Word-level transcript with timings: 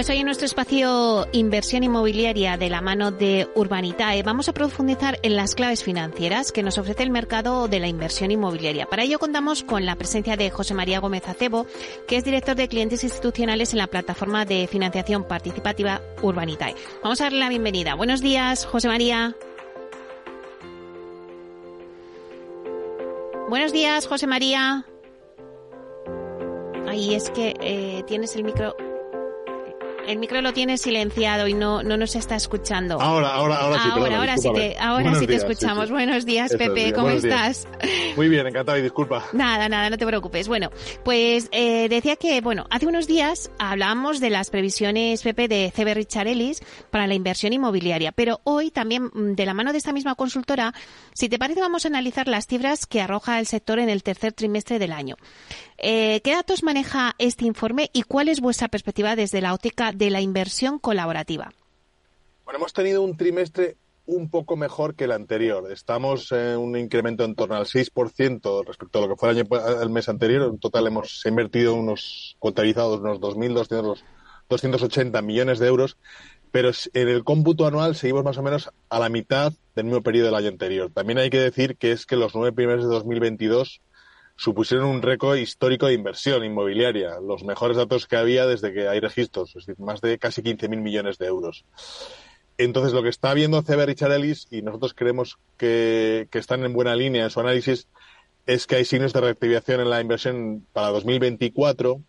Pues 0.00 0.08
hoy 0.08 0.16
en 0.16 0.24
nuestro 0.24 0.46
espacio 0.46 1.28
Inversión 1.32 1.82
Inmobiliaria 1.82 2.56
de 2.56 2.70
la 2.70 2.80
mano 2.80 3.10
de 3.10 3.50
Urbanitae 3.54 4.22
vamos 4.22 4.48
a 4.48 4.54
profundizar 4.54 5.18
en 5.22 5.36
las 5.36 5.54
claves 5.54 5.84
financieras 5.84 6.52
que 6.52 6.62
nos 6.62 6.78
ofrece 6.78 7.02
el 7.02 7.10
mercado 7.10 7.68
de 7.68 7.80
la 7.80 7.86
inversión 7.86 8.30
inmobiliaria. 8.30 8.86
Para 8.86 9.02
ello 9.02 9.18
contamos 9.18 9.62
con 9.62 9.84
la 9.84 9.96
presencia 9.96 10.38
de 10.38 10.48
José 10.48 10.72
María 10.72 11.00
Gómez 11.00 11.28
Acebo, 11.28 11.66
que 12.08 12.16
es 12.16 12.24
director 12.24 12.56
de 12.56 12.68
clientes 12.68 13.04
institucionales 13.04 13.74
en 13.74 13.78
la 13.78 13.88
plataforma 13.88 14.46
de 14.46 14.66
financiación 14.68 15.24
participativa 15.24 16.00
Urbanitae. 16.22 16.74
Vamos 17.02 17.20
a 17.20 17.24
darle 17.24 17.40
la 17.40 17.50
bienvenida. 17.50 17.94
Buenos 17.94 18.22
días, 18.22 18.64
José 18.64 18.88
María. 18.88 19.36
Buenos 23.50 23.70
días, 23.70 24.06
José 24.06 24.26
María. 24.26 24.86
Ahí 26.88 27.14
es 27.14 27.28
que 27.28 27.52
eh, 27.60 28.02
tienes 28.06 28.34
el 28.34 28.44
micro 28.44 28.74
el 30.10 30.18
micro 30.18 30.40
lo 30.42 30.52
tiene 30.52 30.76
silenciado 30.76 31.46
y 31.46 31.54
no, 31.54 31.82
no 31.82 31.96
nos 31.96 32.16
está 32.16 32.34
escuchando. 32.34 33.00
Ahora, 33.00 33.32
ahora, 33.32 33.56
ahora 33.58 33.82
sí. 33.82 33.88
Ahora, 33.92 34.18
ahora 34.18 34.36
sí 34.36 34.52
te, 34.52 34.76
ahora 34.78 35.14
sí 35.14 35.26
te 35.26 35.36
escuchamos. 35.36 35.90
Buenos 35.90 36.26
días, 36.26 36.52
Pepe, 36.56 36.92
¿cómo 36.92 37.10
estás? 37.10 37.68
Muy 38.16 38.28
bien, 38.28 38.46
encantado 38.46 38.76
y 38.78 38.82
disculpa. 38.82 39.24
Nada, 39.32 39.68
nada, 39.68 39.88
no 39.88 39.96
te 39.96 40.06
preocupes. 40.06 40.48
Bueno, 40.48 40.70
pues 41.04 41.48
eh, 41.52 41.88
decía 41.88 42.16
que, 42.16 42.40
bueno, 42.40 42.66
hace 42.70 42.86
unos 42.86 43.06
días 43.06 43.52
hablábamos 43.58 44.18
de 44.18 44.30
las 44.30 44.50
previsiones, 44.50 45.22
Pepe, 45.22 45.46
de 45.46 45.72
CB 45.74 45.94
Richard 45.94 46.26
Ellis 46.26 46.60
para 46.90 47.06
la 47.06 47.14
inversión 47.14 47.52
inmobiliaria, 47.52 48.10
pero 48.10 48.40
hoy 48.42 48.72
también, 48.72 49.10
mm, 49.14 49.34
de 49.34 49.46
la 49.46 49.54
mano 49.54 49.70
de 49.70 49.78
esta 49.78 49.92
misma 49.92 50.16
consultora, 50.16 50.74
si 51.14 51.28
te 51.28 51.38
parece, 51.38 51.60
vamos 51.60 51.84
a 51.84 51.88
analizar 51.88 52.26
las 52.26 52.48
cifras 52.48 52.86
que 52.86 53.00
arroja 53.00 53.38
el 53.38 53.46
sector 53.46 53.78
en 53.78 53.88
el 53.88 54.02
tercer 54.02 54.32
trimestre 54.32 54.80
del 54.80 54.92
año. 54.92 55.16
Eh, 55.82 56.20
¿Qué 56.22 56.32
datos 56.32 56.62
maneja 56.62 57.14
este 57.16 57.46
informe 57.46 57.88
y 57.94 58.02
cuál 58.02 58.28
es 58.28 58.40
vuestra 58.40 58.68
perspectiva 58.68 59.16
desde 59.16 59.40
la 59.40 59.54
óptica 59.54 59.92
de 59.92 60.10
la 60.10 60.20
inversión 60.20 60.78
colaborativa? 60.78 61.54
Bueno, 62.44 62.58
hemos 62.58 62.74
tenido 62.74 63.00
un 63.00 63.16
trimestre 63.16 63.78
un 64.04 64.28
poco 64.28 64.56
mejor 64.56 64.94
que 64.94 65.04
el 65.04 65.12
anterior. 65.12 65.72
Estamos 65.72 66.32
en 66.32 66.58
un 66.58 66.76
incremento 66.76 67.24
en 67.24 67.34
torno 67.34 67.54
al 67.54 67.64
6% 67.64 68.66
respecto 68.66 68.98
a 68.98 69.02
lo 69.02 69.08
que 69.08 69.16
fue 69.16 69.30
el, 69.30 69.38
año, 69.38 69.48
el 69.80 69.88
mes 69.88 70.10
anterior. 70.10 70.50
En 70.50 70.58
total 70.58 70.86
hemos 70.86 71.24
invertido 71.24 71.74
unos 71.74 72.36
contabilizados 72.38 73.00
unos 73.00 73.18
2.280 73.18 75.22
millones 75.22 75.58
de 75.60 75.66
euros, 75.66 75.96
pero 76.50 76.72
en 76.92 77.08
el 77.08 77.24
cómputo 77.24 77.66
anual 77.66 77.94
seguimos 77.94 78.24
más 78.24 78.36
o 78.36 78.42
menos 78.42 78.68
a 78.90 78.98
la 78.98 79.08
mitad 79.08 79.54
del 79.74 79.86
mismo 79.86 80.02
periodo 80.02 80.26
del 80.26 80.34
año 80.34 80.48
anterior. 80.48 80.90
También 80.92 81.18
hay 81.18 81.30
que 81.30 81.40
decir 81.40 81.76
que 81.76 81.92
es 81.92 82.04
que 82.04 82.16
los 82.16 82.34
nueve 82.34 82.52
primeros 82.52 82.84
de 82.84 82.90
2022 82.90 83.80
supusieron 84.40 84.86
un 84.86 85.02
récord 85.02 85.36
histórico 85.36 85.86
de 85.86 85.92
inversión 85.92 86.42
inmobiliaria, 86.42 87.20
los 87.20 87.44
mejores 87.44 87.76
datos 87.76 88.06
que 88.06 88.16
había 88.16 88.46
desde 88.46 88.72
que 88.72 88.88
hay 88.88 88.98
registros, 88.98 89.50
es 89.50 89.66
decir, 89.66 89.84
más 89.84 90.00
de 90.00 90.18
casi 90.18 90.40
15.000 90.40 90.80
millones 90.80 91.18
de 91.18 91.26
euros. 91.26 91.66
Entonces, 92.56 92.94
lo 92.94 93.02
que 93.02 93.10
está 93.10 93.34
viendo 93.34 93.62
CB 93.62 93.84
Richard 93.84 94.12
Ellis, 94.12 94.48
y 94.50 94.62
nosotros 94.62 94.94
creemos 94.94 95.38
que, 95.58 96.26
que, 96.30 96.38
están 96.38 96.64
en 96.64 96.72
buena 96.72 96.96
línea 96.96 97.24
en 97.24 97.30
su 97.30 97.38
análisis, 97.38 97.86
es 98.46 98.66
que 98.66 98.76
hay 98.76 98.86
signos 98.86 99.12
de 99.12 99.20
reactivación 99.20 99.82
en 99.82 99.90
la 99.90 100.00
inversión 100.00 100.66
para 100.72 100.88
2024 100.88 102.00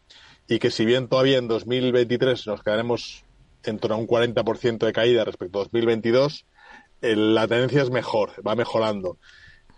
y 0.47 0.59
que 0.59 0.71
si 0.71 0.85
bien 0.85 1.09
todavía 1.09 1.37
en 1.37 1.49
2023 1.49 2.47
nos 2.47 2.63
quedaremos 2.63 3.25
en 3.65 3.77
torno 3.77 3.97
a 3.97 3.99
un 3.99 4.07
40% 4.07 4.85
de 4.85 4.93
caída 4.93 5.25
respecto 5.25 5.59
a 5.59 5.63
2022, 5.63 6.45
la 7.01 7.45
tendencia 7.49 7.81
es 7.81 7.89
mejor, 7.89 8.31
va 8.47 8.55
mejorando 8.55 9.17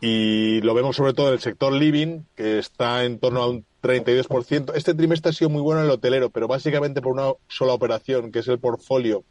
y 0.05 0.59
lo 0.59 0.73
vemos 0.73 0.97
sobre 0.97 1.13
todo 1.13 1.29
en 1.29 1.35
el 1.35 1.39
sector 1.39 1.71
living, 1.71 2.23
que 2.35 2.59
está 2.59 3.05
en 3.05 3.19
torno 3.19 3.41
a 3.41 3.47
un 3.47 3.65
32%. 3.81 4.73
Este 4.75 4.93
trimestre 4.93 5.29
ha 5.29 5.33
sido 5.33 5.49
muy 5.49 5.61
bueno 5.61 5.79
en 5.79 5.85
el 5.85 5.91
hotelero, 5.91 6.29
pero 6.29 6.45
básicamente 6.45 7.01
por 7.01 7.13
una 7.13 7.31
sola 7.47 7.71
operación, 7.71 8.29
que 8.29 8.39
es 8.39 8.49
el 8.49 8.59
portfolio 8.59 9.23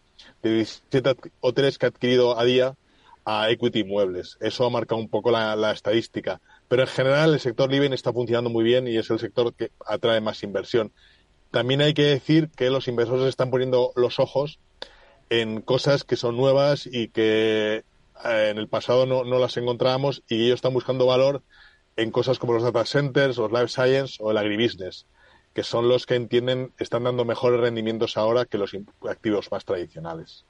de 0.42 0.54
17 0.54 1.14
hoteles 1.40 1.76
que 1.76 1.84
ha 1.84 1.90
adquirido 1.90 2.38
a 2.38 2.44
día 2.44 2.74
a 3.26 3.50
Equity 3.50 3.80
Inmuebles. 3.80 4.38
Eso 4.40 4.64
ha 4.64 4.70
marcado 4.70 4.98
un 4.98 5.10
poco 5.10 5.30
la, 5.30 5.56
la, 5.56 5.72
estadística. 5.72 6.40
Pero 6.68 6.84
en 6.84 6.88
general 6.88 7.34
el 7.34 7.40
sector 7.40 7.70
living 7.70 7.90
está 7.90 8.10
funcionando 8.10 8.48
muy 8.48 8.64
bien 8.64 8.88
y 8.88 8.96
es 8.96 9.10
el 9.10 9.18
sector 9.18 9.52
que 9.52 9.72
atrae 9.84 10.22
más 10.22 10.42
inversión. 10.42 10.90
También 11.50 11.82
hay 11.82 11.92
que 11.92 12.04
decir 12.04 12.48
que 12.56 12.70
los 12.70 12.88
inversores 12.88 13.26
están 13.26 13.50
poniendo 13.50 13.92
los 13.94 14.18
ojos 14.18 14.58
en 15.28 15.60
cosas 15.60 16.04
que 16.04 16.16
son 16.16 16.34
nuevas 16.34 16.88
y 16.90 17.08
que 17.08 17.84
eh, 18.24 18.48
en 18.50 18.58
el 18.58 18.68
pasado 18.68 19.06
no, 19.06 19.24
no 19.24 19.38
las 19.38 19.56
encontrábamos 19.56 20.22
y 20.28 20.44
ellos 20.44 20.56
están 20.56 20.74
buscando 20.74 21.06
valor 21.06 21.42
en 21.96 22.10
cosas 22.10 22.38
como 22.38 22.54
los 22.54 22.62
data 22.62 22.84
centers, 22.84 23.36
los 23.36 23.52
life 23.52 23.68
science 23.68 24.16
o 24.20 24.30
el 24.30 24.38
agribusiness, 24.38 25.06
que 25.52 25.62
son 25.62 25.88
los 25.88 26.06
que 26.06 26.14
entienden 26.14 26.72
están 26.78 27.04
dando 27.04 27.24
mejores 27.24 27.60
rendimientos 27.60 28.16
ahora 28.16 28.46
que 28.46 28.58
los 28.58 28.72
activos 29.08 29.50
más 29.50 29.64
tradicionales. 29.64 30.44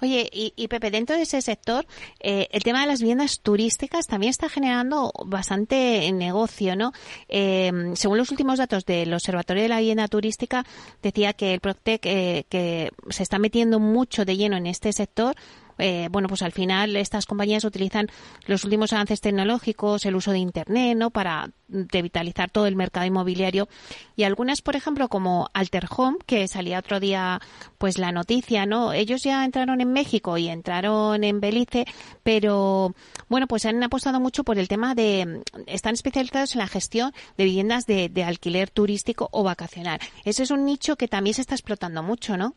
Oye, 0.00 0.28
y, 0.32 0.68
Pepe, 0.68 0.90
dentro 0.90 1.16
de 1.16 1.22
ese 1.22 1.42
sector, 1.42 1.86
eh, 2.20 2.48
el 2.52 2.62
tema 2.62 2.82
de 2.82 2.86
las 2.86 3.00
viviendas 3.00 3.40
turísticas 3.40 4.06
también 4.06 4.30
está 4.30 4.48
generando 4.48 5.12
bastante 5.26 6.10
negocio, 6.12 6.76
¿no? 6.76 6.92
Eh, 7.28 7.92
según 7.94 8.18
los 8.18 8.30
últimos 8.30 8.58
datos 8.58 8.84
del 8.84 9.12
Observatorio 9.12 9.64
de 9.64 9.68
la 9.68 9.80
Vivienda 9.80 10.08
Turística, 10.08 10.64
decía 11.02 11.32
que 11.32 11.54
el 11.54 11.60
Proctec 11.60 12.06
eh, 12.06 12.44
que 12.48 12.90
se 13.10 13.22
está 13.22 13.38
metiendo 13.38 13.80
mucho 13.80 14.24
de 14.24 14.36
lleno 14.36 14.56
en 14.56 14.66
este 14.66 14.92
sector 14.92 15.34
eh, 15.78 16.08
bueno, 16.10 16.28
pues 16.28 16.42
al 16.42 16.52
final 16.52 16.96
estas 16.96 17.26
compañías 17.26 17.64
utilizan 17.64 18.08
los 18.46 18.64
últimos 18.64 18.92
avances 18.92 19.20
tecnológicos, 19.20 20.04
el 20.06 20.16
uso 20.16 20.32
de 20.32 20.38
Internet, 20.38 20.96
¿no? 20.96 21.10
Para 21.10 21.50
revitalizar 21.68 22.50
todo 22.50 22.66
el 22.66 22.76
mercado 22.76 23.06
inmobiliario. 23.06 23.68
Y 24.16 24.24
algunas, 24.24 24.62
por 24.62 24.76
ejemplo, 24.76 25.08
como 25.08 25.48
Alter 25.54 25.86
Home, 25.96 26.18
que 26.26 26.46
salía 26.48 26.78
otro 26.78 27.00
día, 27.00 27.40
pues 27.78 27.98
la 27.98 28.12
noticia, 28.12 28.66
¿no? 28.66 28.92
Ellos 28.92 29.22
ya 29.22 29.44
entraron 29.44 29.80
en 29.80 29.92
México 29.92 30.38
y 30.38 30.48
entraron 30.48 31.24
en 31.24 31.40
Belice, 31.40 31.86
pero 32.22 32.94
bueno, 33.28 33.46
pues 33.46 33.66
han 33.66 33.82
apostado 33.82 34.20
mucho 34.20 34.44
por 34.44 34.58
el 34.58 34.68
tema 34.68 34.94
de, 34.94 35.42
están 35.66 35.94
especializados 35.94 36.54
en 36.54 36.60
la 36.60 36.68
gestión 36.68 37.12
de 37.36 37.44
viviendas 37.44 37.86
de, 37.86 38.08
de 38.08 38.24
alquiler 38.24 38.70
turístico 38.70 39.28
o 39.32 39.42
vacacional. 39.42 40.00
Ese 40.24 40.42
es 40.42 40.50
un 40.50 40.64
nicho 40.64 40.96
que 40.96 41.08
también 41.08 41.34
se 41.34 41.40
está 41.40 41.54
explotando 41.54 42.02
mucho, 42.02 42.36
¿no? 42.36 42.54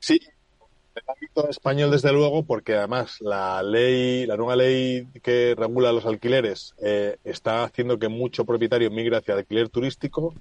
Sí, 0.00 0.20
el 0.96 1.02
ámbito 1.08 1.48
español, 1.48 1.90
desde 1.90 2.12
luego, 2.12 2.44
porque 2.44 2.74
además 2.74 3.20
la 3.20 3.62
ley, 3.62 4.26
la 4.26 4.36
nueva 4.36 4.56
ley 4.56 5.08
que 5.22 5.54
regula 5.56 5.92
los 5.92 6.06
alquileres 6.06 6.74
eh, 6.82 7.16
está 7.24 7.64
haciendo 7.64 7.98
que 7.98 8.08
mucho 8.08 8.44
propietario 8.44 8.90
migre 8.90 9.16
hacia 9.16 9.32
el 9.32 9.40
alquiler 9.40 9.68
turístico. 9.68 10.34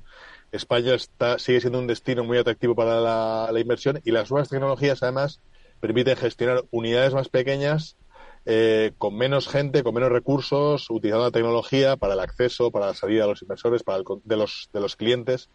España 0.51 0.93
está, 0.93 1.39
sigue 1.39 1.61
siendo 1.61 1.79
un 1.79 1.87
destino 1.87 2.23
muy 2.23 2.37
atractivo 2.37 2.75
para 2.75 3.01
la, 3.01 3.59
inversión 3.59 3.99
y 4.03 4.11
las 4.11 4.29
nuevas 4.29 4.49
tecnologías, 4.49 5.01
además, 5.01 5.39
permiten 5.79 6.15
gestionar 6.15 6.63
unidades 6.71 7.13
más 7.13 7.29
pequeñas 7.29 7.97
eh, 8.45 8.91
con 8.97 9.15
menos 9.15 9.47
gente, 9.47 9.83
con 9.83 9.95
menos 9.95 10.11
recursos, 10.11 10.89
utilizando 10.89 11.25
la 11.25 11.31
tecnología 11.31 11.95
para 11.95 12.13
el 12.13 12.19
acceso, 12.19 12.71
para 12.71 12.87
la 12.87 12.93
salida 12.93 13.23
de 13.23 13.29
los 13.29 13.41
inversores, 13.41 13.83
para 13.83 13.99
el, 13.99 14.03
de, 14.23 14.37
los, 14.37 14.69
de 14.73 14.79
los 14.81 14.95
clientes. 14.95 15.49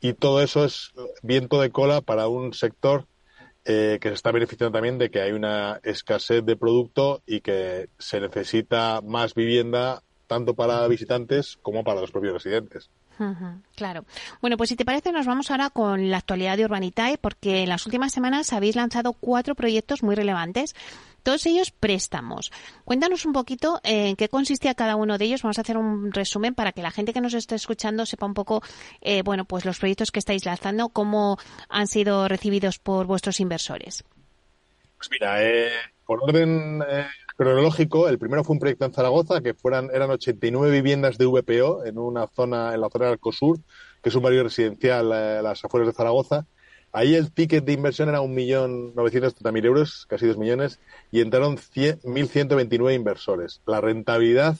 Y 0.00 0.14
todo 0.14 0.40
eso 0.40 0.64
es 0.64 0.92
viento 1.22 1.60
de 1.60 1.70
cola 1.70 2.00
para 2.00 2.26
un 2.28 2.54
sector 2.54 3.06
eh, 3.64 3.98
que 4.00 4.08
se 4.08 4.14
está 4.14 4.32
beneficiando 4.32 4.72
también 4.72 4.98
de 4.98 5.10
que 5.10 5.20
hay 5.20 5.32
una 5.32 5.80
escasez 5.82 6.44
de 6.44 6.56
producto 6.56 7.22
y 7.26 7.40
que 7.40 7.88
se 7.98 8.20
necesita 8.20 9.00
más 9.02 9.34
vivienda 9.34 10.02
tanto 10.26 10.54
para 10.54 10.86
visitantes 10.86 11.58
como 11.60 11.82
para 11.82 12.00
los 12.00 12.12
propios 12.12 12.34
residentes. 12.34 12.88
claro. 13.74 14.04
Bueno, 14.40 14.56
pues 14.56 14.70
si 14.70 14.76
te 14.76 14.84
parece, 14.84 15.12
nos 15.12 15.26
vamos 15.26 15.50
ahora 15.50 15.70
con 15.70 16.08
la 16.08 16.18
actualidad 16.18 16.56
de 16.56 16.64
Urbanitae, 16.64 17.18
porque 17.18 17.64
en 17.64 17.68
las 17.68 17.84
últimas 17.84 18.12
semanas 18.12 18.52
habéis 18.52 18.76
lanzado 18.76 19.12
cuatro 19.12 19.54
proyectos 19.54 20.02
muy 20.02 20.14
relevantes 20.14 20.74
todos 21.22 21.46
ellos 21.46 21.70
préstamos. 21.70 22.52
Cuéntanos 22.84 23.24
un 23.24 23.32
poquito 23.32 23.80
en 23.84 24.16
qué 24.16 24.28
consistía 24.28 24.74
cada 24.74 24.96
uno 24.96 25.18
de 25.18 25.24
ellos. 25.26 25.42
Vamos 25.42 25.58
a 25.58 25.62
hacer 25.62 25.76
un 25.76 26.12
resumen 26.12 26.54
para 26.54 26.72
que 26.72 26.82
la 26.82 26.90
gente 26.90 27.12
que 27.12 27.20
nos 27.20 27.34
esté 27.34 27.54
escuchando 27.54 28.06
sepa 28.06 28.26
un 28.26 28.34
poco, 28.34 28.62
eh, 29.00 29.22
bueno, 29.22 29.44
pues 29.44 29.64
los 29.64 29.78
proyectos 29.78 30.10
que 30.10 30.18
estáis 30.18 30.44
lanzando, 30.44 30.88
cómo 30.88 31.38
han 31.68 31.86
sido 31.86 32.28
recibidos 32.28 32.78
por 32.78 33.06
vuestros 33.06 33.40
inversores. 33.40 34.04
Pues 34.96 35.10
mira, 35.10 35.42
eh, 35.42 35.70
por 36.04 36.22
orden 36.22 36.82
eh, 36.88 37.06
cronológico, 37.36 38.08
el 38.08 38.18
primero 38.18 38.44
fue 38.44 38.54
un 38.54 38.60
proyecto 38.60 38.84
en 38.84 38.92
Zaragoza 38.92 39.40
que 39.40 39.54
fueran 39.54 39.88
eran 39.94 40.10
89 40.10 40.70
viviendas 40.70 41.16
de 41.16 41.26
VPO 41.26 41.84
en 41.86 41.98
una 41.98 42.26
zona 42.26 42.74
en 42.74 42.80
la 42.80 42.90
zona 42.90 43.06
del 43.06 43.14
Arcosur, 43.14 43.58
que 44.02 44.08
es 44.08 44.14
un 44.14 44.22
barrio 44.22 44.42
residencial 44.42 45.12
a 45.12 45.40
las 45.40 45.64
afueras 45.64 45.88
de 45.88 45.94
Zaragoza 45.94 46.46
Ahí 46.92 47.14
el 47.14 47.32
ticket 47.32 47.64
de 47.64 47.72
inversión 47.72 48.08
era 48.08 48.20
1.930.000 48.20 49.64
euros, 49.64 50.06
casi 50.08 50.26
2 50.26 50.36
millones, 50.38 50.80
y 51.12 51.20
entraron 51.20 51.56
1.129 51.56 52.94
inversores. 52.94 53.60
La 53.66 53.80
rentabilidad 53.80 54.56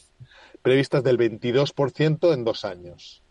previstas 0.62 1.02
del 1.02 1.18
22% 1.18 2.32
en 2.32 2.44
dos 2.44 2.64
años. 2.64 3.22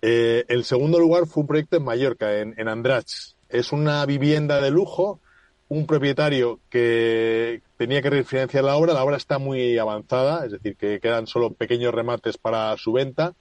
Eh, 0.00 0.44
el 0.48 0.64
segundo 0.64 0.98
lugar 0.98 1.26
fue 1.26 1.42
un 1.42 1.46
proyecto 1.46 1.76
en 1.76 1.84
Mallorca, 1.84 2.38
en, 2.38 2.54
en 2.56 2.68
Andrach. 2.68 3.34
Es 3.48 3.72
una 3.72 4.04
vivienda 4.06 4.60
de 4.60 4.70
lujo, 4.70 5.20
un 5.68 5.86
propietario 5.86 6.60
que 6.70 7.62
tenía 7.76 8.00
que 8.00 8.10
refinanciar 8.10 8.64
la 8.64 8.76
obra. 8.76 8.94
La 8.94 9.04
obra 9.04 9.16
está 9.16 9.38
muy 9.38 9.78
avanzada, 9.78 10.46
es 10.46 10.52
decir, 10.52 10.76
que 10.76 11.00
quedan 11.00 11.26
solo 11.26 11.52
pequeños 11.52 11.94
remates 11.94 12.38
para 12.38 12.76
su 12.78 12.92
venta. 12.92 13.34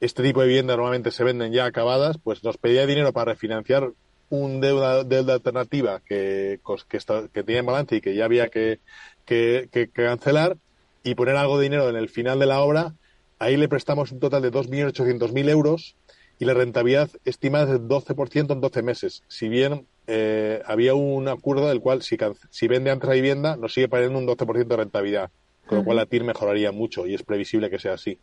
Este 0.00 0.22
tipo 0.22 0.40
de 0.40 0.48
viviendas 0.48 0.76
normalmente 0.76 1.10
se 1.10 1.22
venden 1.22 1.52
ya 1.52 1.66
acabadas, 1.66 2.18
pues 2.18 2.42
nos 2.42 2.58
pedía 2.58 2.86
dinero 2.86 3.12
para 3.12 3.32
refinanciar 3.32 3.92
un 4.32 4.62
deuda, 4.62 5.04
deuda 5.04 5.34
alternativa 5.34 6.00
que, 6.00 6.58
que, 6.88 6.98
que 7.30 7.42
tenía 7.42 7.60
en 7.60 7.66
balance 7.66 7.96
y 7.96 8.00
que 8.00 8.14
ya 8.14 8.24
había 8.24 8.48
que, 8.48 8.80
que, 9.26 9.68
que, 9.70 9.88
cancelar 9.88 10.56
y 11.04 11.14
poner 11.14 11.36
algo 11.36 11.58
de 11.58 11.64
dinero 11.64 11.90
en 11.90 11.96
el 11.96 12.08
final 12.08 12.38
de 12.38 12.46
la 12.46 12.60
obra. 12.62 12.94
Ahí 13.38 13.58
le 13.58 13.68
prestamos 13.68 14.10
un 14.10 14.20
total 14.20 14.40
de 14.40 14.50
2.800.000 14.50 15.50
euros 15.50 15.96
y 16.38 16.46
la 16.46 16.54
rentabilidad 16.54 17.10
estimada 17.26 17.64
es 17.64 17.70
del 17.72 17.86
12% 17.86 18.52
en 18.52 18.60
12 18.62 18.82
meses. 18.82 19.22
Si 19.28 19.50
bien 19.50 19.86
eh, 20.06 20.62
había 20.64 20.94
un 20.94 21.28
acuerdo 21.28 21.68
del 21.68 21.80
cual 21.80 22.00
si, 22.00 22.16
si 22.48 22.68
vende 22.68 22.90
antes 22.90 23.08
la 23.08 23.14
vivienda 23.14 23.56
nos 23.58 23.74
sigue 23.74 23.88
pagando 23.88 24.18
un 24.18 24.26
12% 24.26 24.66
de 24.66 24.76
rentabilidad, 24.76 25.30
con 25.66 25.78
lo 25.78 25.84
cual 25.84 25.98
la 25.98 26.06
TIR 26.06 26.24
mejoraría 26.24 26.72
mucho 26.72 27.06
y 27.06 27.12
es 27.12 27.22
previsible 27.22 27.68
que 27.68 27.78
sea 27.78 27.94
así. 27.94 28.18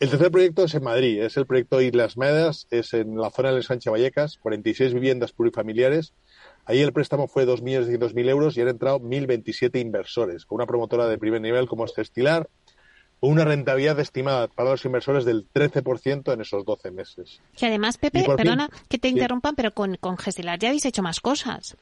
El 0.00 0.08
tercer 0.08 0.30
proyecto 0.30 0.64
es 0.64 0.74
en 0.74 0.82
Madrid, 0.82 1.22
es 1.22 1.36
el 1.36 1.46
proyecto 1.46 1.80
Islas 1.80 2.16
Medas, 2.16 2.66
es 2.70 2.94
en 2.94 3.16
la 3.16 3.30
zona 3.30 3.52
del 3.52 3.62
Sánchez 3.62 3.92
Vallecas, 3.92 4.38
46 4.38 4.94
viviendas 4.94 5.32
plurifamiliares 5.32 6.14
Ahí 6.70 6.80
el 6.80 6.92
préstamo 6.92 7.26
fue 7.26 7.46
2.200.000 7.46 8.28
euros 8.28 8.56
y 8.56 8.60
han 8.60 8.68
entrado 8.68 9.00
1.027 9.00 9.80
inversores, 9.80 10.46
con 10.46 10.56
una 10.56 10.66
promotora 10.66 11.06
de 11.08 11.18
primer 11.18 11.40
nivel 11.40 11.66
como 11.66 11.84
es 11.84 11.94
Gestilar, 11.94 12.48
con 13.18 13.32
una 13.32 13.44
rentabilidad 13.44 13.98
estimada 13.98 14.48
para 14.48 14.70
los 14.70 14.84
inversores 14.84 15.24
del 15.24 15.48
13% 15.52 16.32
en 16.32 16.40
esos 16.40 16.64
12 16.64 16.90
meses. 16.90 17.40
Y 17.60 17.66
además, 17.66 17.98
Pepe, 17.98 18.24
perdona 18.24 18.70
que 18.88 18.98
te 18.98 19.08
interrumpan, 19.08 19.54
pero 19.56 19.72
con, 19.72 19.96
con 19.96 20.16
Gestilar 20.16 20.58
ya 20.58 20.68
habéis 20.68 20.86
hecho 20.86 21.02
más 21.02 21.20
cosas. 21.20 21.76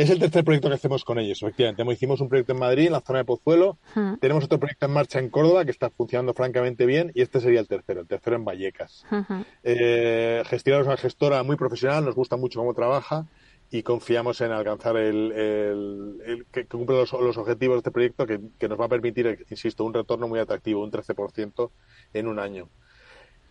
Es 0.00 0.08
el 0.08 0.18
tercer 0.18 0.44
proyecto 0.44 0.70
que 0.70 0.76
hacemos 0.76 1.04
con 1.04 1.18
ellos, 1.18 1.42
efectivamente. 1.42 1.84
Hicimos 1.92 2.22
un 2.22 2.30
proyecto 2.30 2.54
en 2.54 2.58
Madrid, 2.58 2.86
en 2.86 2.92
la 2.92 3.02
zona 3.02 3.18
de 3.18 3.26
Pozuelo. 3.26 3.76
Tenemos 4.18 4.44
otro 4.44 4.58
proyecto 4.58 4.86
en 4.86 4.92
marcha 4.92 5.18
en 5.18 5.28
Córdoba 5.28 5.66
que 5.66 5.72
está 5.72 5.90
funcionando 5.90 6.32
francamente 6.32 6.86
bien 6.86 7.12
y 7.14 7.20
este 7.20 7.38
sería 7.38 7.60
el 7.60 7.68
tercero, 7.68 8.00
el 8.00 8.06
tercero 8.06 8.36
en 8.36 8.46
Vallecas. 8.46 9.04
Eh, 9.62 10.42
Gestilar 10.46 10.80
es 10.80 10.86
una 10.86 10.96
gestora 10.96 11.42
muy 11.42 11.56
profesional, 11.56 12.06
nos 12.06 12.14
gusta 12.14 12.38
mucho 12.38 12.60
cómo 12.60 12.72
trabaja 12.72 13.26
y 13.70 13.82
confiamos 13.82 14.40
en 14.40 14.52
alcanzar 14.52 14.96
el, 14.96 15.32
el, 15.32 16.46
que, 16.50 16.64
cumple 16.64 16.96
los, 16.96 17.12
objetivos 17.12 17.74
de 17.74 17.78
este 17.80 17.90
proyecto 17.90 18.26
que, 18.26 18.68
nos 18.70 18.80
va 18.80 18.86
a 18.86 18.88
permitir, 18.88 19.44
insisto, 19.50 19.84
un 19.84 19.92
retorno 19.92 20.28
muy 20.28 20.38
atractivo, 20.38 20.82
un 20.82 20.90
13% 20.90 21.70
en 22.14 22.26
un 22.26 22.38
año. 22.38 22.70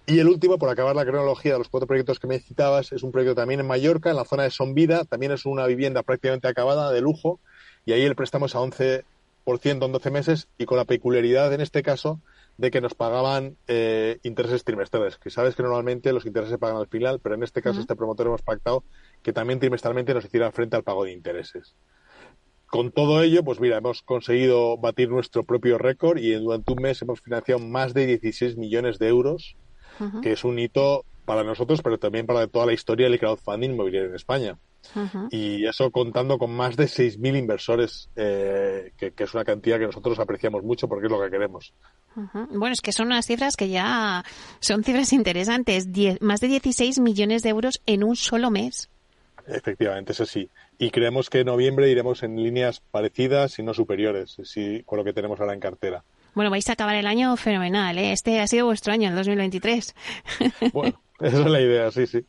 Y 0.10 0.18
el 0.18 0.28
último, 0.28 0.58
por 0.58 0.70
acabar 0.70 0.96
la 0.96 1.06
cronología 1.06 1.54
de 1.54 1.60
los 1.60 1.70
cuatro 1.70 1.86
proyectos 1.86 2.20
que 2.20 2.26
me 2.26 2.40
citabas, 2.40 2.92
es 2.94 3.04
un 3.04 3.12
proyecto 3.12 3.36
también 3.36 3.60
en 3.60 3.68
Mallorca, 3.68 4.10
en 4.10 4.16
la 4.16 4.26
zona 4.26 4.42
de 4.42 4.50
Sonvida, 4.50 5.06
también 5.06 5.32
es 5.32 5.46
una 5.46 5.68
vivienda 5.68 6.02
prácticamente 6.02 6.48
acabada, 6.48 6.92
de 6.92 7.00
lujo, 7.00 7.40
y 7.86 7.92
ahí 7.92 8.02
el 8.02 8.16
préstamo 8.16 8.48
es 8.48 8.56
a 8.56 8.60
11% 8.60 9.04
en 9.46 9.92
12 9.92 10.10
meses 10.10 10.48
y 10.58 10.66
con 10.66 10.80
la 10.80 10.86
peculiaridad 10.86 11.54
en 11.54 11.62
este 11.62 11.84
caso 11.84 12.20
de 12.58 12.72
que 12.72 12.82
nos 12.82 12.96
pagaban 12.96 13.56
eh, 13.68 14.18
intereses 14.24 14.64
trimestrales, 14.64 15.20
que 15.20 15.30
sabes 15.30 15.56
que 15.56 15.62
normalmente 15.62 16.12
los 16.12 16.26
intereses 16.26 16.54
se 16.54 16.58
pagan 16.58 16.78
al 16.78 16.88
final, 16.88 17.20
pero 17.20 17.36
en 17.36 17.44
este 17.44 17.62
caso 17.62 17.80
este 17.80 17.96
promotor 17.96 18.26
hemos 18.26 18.42
pactado 18.42 18.84
que 19.22 19.32
también 19.32 19.60
trimestralmente 19.60 20.16
nos 20.16 20.26
hiciera 20.26 20.52
frente 20.52 20.76
al 20.76 20.84
pago 20.84 21.04
de 21.04 21.12
intereses. 21.12 21.76
Con 22.66 22.92
todo 22.92 23.22
ello, 23.22 23.44
pues 23.44 23.60
mira, 23.60 23.78
hemos 23.78 24.02
conseguido 24.02 24.76
batir 24.78 25.10
nuestro 25.10 25.44
propio 25.44 25.78
récord 25.78 26.18
y 26.18 26.32
durante 26.34 26.74
un 26.74 26.82
mes 26.82 27.00
hemos 27.04 27.22
financiado 27.22 27.60
más 27.60 27.94
de 27.94 28.08
16 28.08 28.58
millones 28.58 28.98
de 28.98 29.08
euros, 29.08 29.56
que 30.22 30.32
es 30.32 30.44
un 30.44 30.60
hito 30.60 31.06
para 31.26 31.44
nosotros, 31.44 31.82
pero 31.84 32.00
también 32.00 32.26
para 32.26 32.48
toda 32.48 32.66
la 32.66 32.74
historia 32.74 33.08
del 33.08 33.20
crowdfunding 33.20 33.72
inmobiliario 33.72 34.10
en 34.10 34.16
España. 34.16 34.58
Y 35.30 35.66
eso 35.68 35.92
contando 35.92 36.38
con 36.40 36.52
más 36.52 36.76
de 36.76 36.86
6.000 36.86 37.38
inversores, 37.38 38.10
eh, 38.16 38.94
que, 38.98 39.14
es 39.16 39.34
una 39.34 39.44
cantidad 39.44 39.78
que 39.78 39.86
nosotros 39.86 40.18
apreciamos 40.20 40.64
mucho 40.64 40.88
porque 40.88 41.06
es 41.06 41.12
lo 41.12 41.22
que 41.22 41.30
queremos. 41.30 41.74
Bueno, 42.16 42.74
es 42.74 42.82
que 42.82 42.92
son 42.92 43.08
unas 43.08 43.26
cifras 43.26 43.56
que 43.56 43.70
ya 43.70 44.24
son 44.60 44.84
cifras 44.84 45.14
interesantes. 45.14 45.88
más 46.22 46.40
de 46.40 46.48
16 46.48 47.00
millones 47.00 47.44
de 47.44 47.50
euros 47.50 47.82
en 47.86 48.04
un 48.04 48.16
solo 48.16 48.50
mes. 48.50 48.90
Efectivamente, 49.46 50.14
eso 50.14 50.26
sí. 50.26 50.50
Y 50.78 50.92
creemos 50.92 51.30
que 51.30 51.42
en 51.42 51.48
noviembre 51.48 51.90
iremos 51.90 52.24
en 52.24 52.42
líneas 52.42 52.82
parecidas 52.92 53.60
y 53.60 53.64
no 53.64 53.74
superiores, 53.74 54.38
sí, 54.44 54.84
con 54.86 54.98
lo 54.98 55.04
que 55.04 55.14
tenemos 55.14 55.40
ahora 55.40 55.54
en 55.54 55.60
cartera. 55.60 56.04
Bueno, 56.40 56.52
vais 56.52 56.70
a 56.70 56.72
acabar 56.72 56.96
el 56.96 57.06
año 57.06 57.36
fenomenal, 57.36 57.98
¿eh? 57.98 58.14
Este 58.14 58.40
ha 58.40 58.48
sido 58.48 58.66
vuestro 58.66 58.94
año, 58.94 59.10
el 59.10 59.16
2023. 59.18 59.94
Bueno, 60.72 61.02
esa 61.20 61.42
es 61.42 61.46
la 61.48 61.60
idea, 61.60 61.92
sí, 61.92 62.08
sí. 62.08 62.24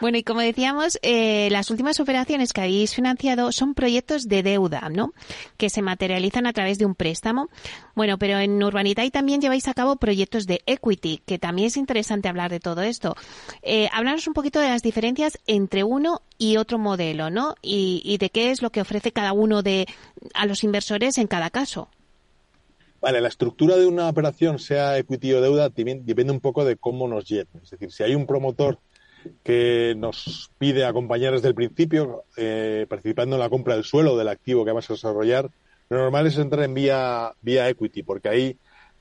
Bueno, 0.00 0.18
y 0.18 0.22
como 0.22 0.38
decíamos, 0.38 1.00
eh, 1.02 1.48
las 1.50 1.68
últimas 1.68 1.98
operaciones 1.98 2.52
que 2.52 2.60
habéis 2.60 2.94
financiado 2.94 3.50
son 3.50 3.74
proyectos 3.74 4.28
de 4.28 4.44
deuda, 4.44 4.88
¿no? 4.88 5.14
Que 5.56 5.68
se 5.68 5.82
materializan 5.82 6.46
a 6.46 6.52
través 6.52 6.78
de 6.78 6.86
un 6.86 6.94
préstamo. 6.94 7.48
Bueno, 7.96 8.18
pero 8.18 8.38
en 8.38 8.62
Urbanitay 8.62 9.10
también 9.10 9.40
lleváis 9.40 9.66
a 9.66 9.74
cabo 9.74 9.96
proyectos 9.96 10.46
de 10.46 10.60
equity, 10.66 11.20
que 11.26 11.40
también 11.40 11.66
es 11.66 11.76
interesante 11.76 12.28
hablar 12.28 12.52
de 12.52 12.60
todo 12.60 12.82
esto. 12.82 13.16
Eh, 13.62 13.88
háblanos 13.92 14.28
un 14.28 14.34
poquito 14.34 14.60
de 14.60 14.68
las 14.68 14.82
diferencias 14.82 15.40
entre 15.48 15.82
uno 15.82 16.22
y 16.38 16.56
otro 16.56 16.78
modelo, 16.78 17.30
¿no? 17.30 17.56
Y, 17.62 18.00
y 18.04 18.18
de 18.18 18.30
qué 18.30 18.52
es 18.52 18.62
lo 18.62 18.70
que 18.70 18.80
ofrece 18.80 19.10
cada 19.10 19.32
uno 19.32 19.64
de 19.64 19.88
a 20.34 20.46
los 20.46 20.62
inversores 20.62 21.18
en 21.18 21.26
cada 21.26 21.50
caso. 21.50 21.88
Vale, 23.00 23.20
la 23.20 23.28
estructura 23.28 23.76
de 23.76 23.86
una 23.86 24.08
operación, 24.08 24.58
sea 24.58 24.98
equity 24.98 25.32
o 25.32 25.40
deuda, 25.40 25.70
depende 25.70 26.32
un 26.32 26.40
poco 26.40 26.64
de 26.64 26.76
cómo 26.76 27.08
nos 27.08 27.24
lleve. 27.24 27.48
Es 27.62 27.70
decir, 27.70 27.90
si 27.92 28.02
hay 28.02 28.14
un 28.14 28.26
promotor 28.26 28.78
que 29.42 29.94
nos 29.96 30.50
pide 30.58 30.84
acompañar 30.84 31.32
desde 31.32 31.48
el 31.48 31.54
principio, 31.54 32.24
eh, 32.36 32.86
participando 32.88 33.36
en 33.36 33.40
la 33.40 33.48
compra 33.48 33.74
del 33.74 33.84
suelo 33.84 34.16
del 34.18 34.28
activo 34.28 34.64
que 34.64 34.70
vamos 34.70 34.88
a 34.90 34.94
desarrollar, 34.94 35.50
lo 35.88 35.98
normal 35.98 36.26
es 36.26 36.36
entrar 36.36 36.64
en 36.64 36.74
vía, 36.74 37.32
vía 37.40 37.68
equity, 37.68 38.02
porque 38.02 38.28
ahí 38.28 38.56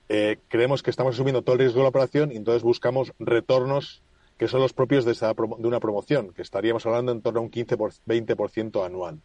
eh, 0.08 0.38
creemos 0.48 0.82
que 0.82 0.90
estamos 0.90 1.16
asumiendo 1.16 1.42
todo 1.42 1.54
el 1.54 1.60
riesgo 1.60 1.80
de 1.80 1.84
la 1.84 1.90
operación 1.90 2.32
y 2.32 2.38
entonces 2.38 2.64
buscamos 2.64 3.14
retornos 3.20 4.02
que 4.38 4.48
son 4.48 4.62
los 4.62 4.72
propios 4.72 5.04
de, 5.04 5.14
de 5.14 5.68
una 5.68 5.82
promoción, 5.82 6.34
que 6.34 6.42
estaríamos 6.42 6.86
hablando 6.86 7.12
en 7.12 7.22
torno 7.22 7.42
a 7.42 7.44
un 7.44 7.52
15-20% 7.52 8.86
anual. 8.86 9.20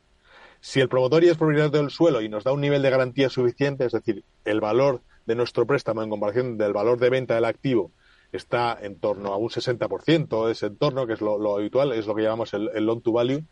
Si 0.67 0.81
el 0.81 0.89
promotor 0.89 1.23
es 1.23 1.37
propietario 1.37 1.69
del 1.69 1.91
suelo 1.91 2.23
y 2.23 2.31
nos 2.31 2.43
da 2.43 2.53
un 2.53 2.63
nivel 2.63 2.81
de 2.81 2.89
garantía 2.89 3.29
suficiente, 3.29 3.85
es 3.85 3.93
decir, 3.93 4.25
el 4.47 4.63
valor 4.63 5.03
de 5.27 5.35
nuestro 5.35 5.67
préstamo 5.67 6.03
en 6.03 6.09
comparación 6.09 6.57
del 6.57 6.73
valor 6.73 6.99
de 6.99 7.11
venta 7.11 7.35
del 7.35 7.45
activo 7.45 7.93
está 8.33 8.79
en 8.81 8.99
torno 8.99 9.35
a 9.35 9.37
un 9.37 9.51
60% 9.51 10.47
de 10.47 10.53
ese 10.53 10.69
entorno, 10.69 11.07
que 11.07 11.13
es 11.13 11.21
lo, 11.21 11.55
habitual, 11.55 11.93
es 11.93 12.07
lo 12.07 12.15
que 12.15 12.23
llamamos 12.23 12.55
el, 12.55 12.71
loan 12.87 13.03
to 13.03 13.13
value, 13.13 13.45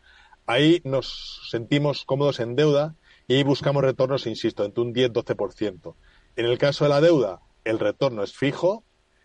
ahí 0.46 0.80
nos 0.84 1.46
sentimos 1.50 2.06
cómodos 2.06 2.40
en 2.40 2.56
deuda 2.56 2.94
y 3.28 3.42
buscamos 3.42 3.82
retornos, 3.82 4.26
insisto, 4.26 4.64
entre 4.64 4.82
un 4.82 4.94
10-12%. 4.94 5.94
En 6.36 6.46
el 6.46 6.56
caso 6.56 6.86
de 6.86 6.90
la 6.90 7.02
deuda, 7.02 7.42
el 7.64 7.78
retorno 7.78 8.22
es 8.22 8.32
fijo. 8.32 8.84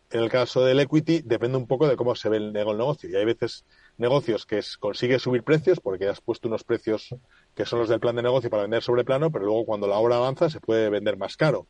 En 0.10 0.22
el 0.22 0.30
caso 0.30 0.64
del 0.64 0.82
equity, 0.82 1.22
depende 1.22 1.58
un 1.58 1.68
poco 1.68 1.88
de 1.88 1.96
cómo 1.96 2.16
se 2.16 2.28
ve 2.28 2.38
el 2.38 2.52
negocio. 2.52 3.10
Y 3.10 3.16
hay 3.16 3.26
veces 3.26 3.66
negocios 3.98 4.46
que 4.46 4.62
consigue 4.80 5.20
subir 5.20 5.44
precios 5.44 5.80
porque 5.80 6.08
has 6.08 6.22
puesto 6.22 6.48
unos 6.48 6.64
precios 6.64 7.16
que 7.58 7.66
son 7.66 7.80
los 7.80 7.90
del 7.90 8.00
plan 8.00 8.16
de 8.16 8.22
negocio 8.22 8.52
para 8.52 8.62
vender 8.62 8.84
sobre 8.84 9.04
plano, 9.04 9.32
pero 9.32 9.46
luego 9.46 9.66
cuando 9.66 9.88
la 9.88 9.98
obra 9.98 10.18
avanza 10.18 10.48
se 10.48 10.60
puede 10.60 10.92
vender 10.92 11.18
más 11.18 11.36
caro. 11.36 11.66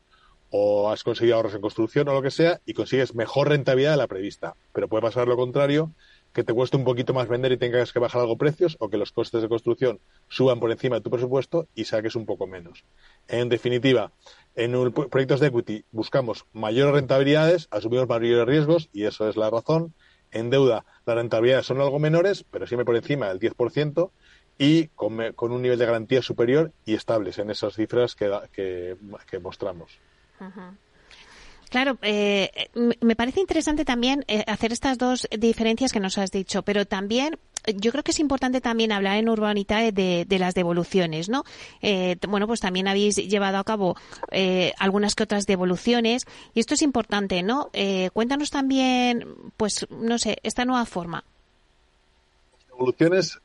O 0.50 0.90
has 0.90 1.02
conseguido 1.02 1.36
ahorros 1.36 1.54
en 1.54 1.62
construcción 1.62 2.06
o 2.08 2.12
lo 2.12 2.20
que 2.20 2.30
sea 2.30 2.60
y 2.66 2.74
consigues 2.74 3.14
mejor 3.14 3.48
rentabilidad 3.48 3.92
de 3.92 3.96
la 3.96 4.06
prevista. 4.06 4.54
Pero 4.74 4.88
puede 4.88 5.02
pasar 5.02 5.26
lo 5.28 5.36
contrario, 5.36 5.92
que 6.34 6.44
te 6.44 6.52
cueste 6.52 6.76
un 6.76 6.84
poquito 6.84 7.14
más 7.14 7.26
vender 7.26 7.52
y 7.52 7.56
tengas 7.56 7.94
que 7.94 8.00
bajar 8.00 8.20
algo 8.20 8.36
precios 8.36 8.76
o 8.80 8.90
que 8.90 8.98
los 8.98 9.12
costes 9.12 9.40
de 9.40 9.48
construcción 9.48 9.98
suban 10.28 10.60
por 10.60 10.70
encima 10.70 10.96
de 10.96 11.00
tu 11.00 11.10
presupuesto 11.10 11.68
y 11.74 11.86
saques 11.86 12.16
un 12.16 12.26
poco 12.26 12.46
menos. 12.46 12.84
En 13.26 13.48
definitiva, 13.48 14.12
en 14.56 14.92
proyectos 14.92 15.40
de 15.40 15.46
equity 15.46 15.84
buscamos 15.90 16.44
mayores 16.52 16.92
rentabilidades, 16.92 17.66
asumimos 17.70 18.08
mayores 18.08 18.46
riesgos 18.46 18.90
y 18.92 19.04
eso 19.04 19.26
es 19.26 19.38
la 19.38 19.48
razón. 19.48 19.94
En 20.30 20.50
deuda 20.50 20.84
las 21.06 21.16
rentabilidades 21.16 21.64
son 21.64 21.80
algo 21.80 21.98
menores, 21.98 22.44
pero 22.50 22.66
siempre 22.66 22.84
por 22.84 22.96
encima 22.96 23.28
del 23.28 23.40
10% 23.40 24.10
y 24.58 24.88
con, 24.88 25.20
un 25.40 25.62
nivel 25.62 25.78
de 25.78 25.86
garantía 25.86 26.20
superior 26.20 26.72
y 26.84 26.94
estables 26.94 27.38
en 27.38 27.50
esas 27.50 27.74
cifras 27.74 28.16
que, 28.16 28.28
que, 28.52 29.38
mostramos. 29.38 29.98
Claro, 31.70 31.98
eh, 32.02 32.50
me 33.00 33.14
parece 33.14 33.40
interesante 33.40 33.84
también 33.84 34.24
eh, 34.26 34.42
hacer 34.46 34.72
estas 34.72 34.98
dos 34.98 35.28
diferencias 35.38 35.92
que 35.92 36.00
nos 36.00 36.18
has 36.18 36.30
dicho, 36.30 36.62
pero 36.62 36.86
también 36.86 37.38
yo 37.76 37.92
creo 37.92 38.02
que 38.02 38.12
es 38.12 38.20
importante 38.20 38.60
también 38.60 38.92
hablar 38.92 39.18
en 39.18 39.28
Urbanita 39.28 39.80
de, 39.92 40.26
las 40.38 40.54
devoluciones, 40.54 41.28
¿no? 41.28 41.44
Eh, 41.82 42.16
bueno, 42.26 42.46
pues 42.46 42.60
también 42.60 42.88
habéis 42.88 43.16
llevado 43.16 43.58
a 43.58 43.64
cabo 43.64 43.96
algunas 44.78 45.14
que 45.14 45.24
otras 45.24 45.44
devoluciones 45.44 46.24
y 46.54 46.60
esto 46.60 46.74
es 46.74 46.82
importante, 46.82 47.42
¿no? 47.42 47.70
cuéntanos 48.14 48.50
también, 48.50 49.26
pues, 49.58 49.86
no 49.90 50.18
sé, 50.18 50.38
esta 50.42 50.64
nueva 50.64 50.86
forma. 50.86 51.24